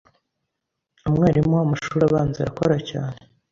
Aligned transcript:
umwalimu 1.09 1.51
wamashuri 1.59 2.03
abanza 2.05 2.37
arakora 2.41 2.77
cyane 2.89 3.19